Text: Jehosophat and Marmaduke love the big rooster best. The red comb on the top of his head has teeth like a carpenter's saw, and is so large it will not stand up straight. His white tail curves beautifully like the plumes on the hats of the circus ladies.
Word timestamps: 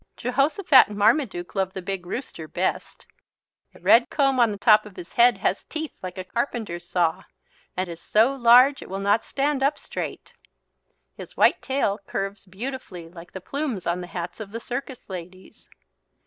Jehosophat 0.17 0.87
and 0.87 0.97
Marmaduke 0.97 1.53
love 1.53 1.73
the 1.73 1.81
big 1.83 2.07
rooster 2.07 2.47
best. 2.47 3.05
The 3.71 3.79
red 3.79 4.09
comb 4.09 4.39
on 4.39 4.49
the 4.51 4.57
top 4.57 4.83
of 4.87 4.95
his 4.95 5.13
head 5.13 5.37
has 5.37 5.63
teeth 5.65 5.93
like 6.01 6.17
a 6.17 6.23
carpenter's 6.23 6.87
saw, 6.89 7.25
and 7.77 7.87
is 7.87 8.01
so 8.01 8.33
large 8.33 8.81
it 8.81 8.89
will 8.89 8.97
not 8.97 9.23
stand 9.23 9.61
up 9.61 9.77
straight. 9.77 10.33
His 11.15 11.37
white 11.37 11.61
tail 11.61 11.99
curves 12.07 12.47
beautifully 12.47 13.09
like 13.09 13.31
the 13.33 13.41
plumes 13.41 13.85
on 13.85 14.01
the 14.01 14.07
hats 14.07 14.39
of 14.39 14.49
the 14.49 14.59
circus 14.59 15.07
ladies. 15.07 15.67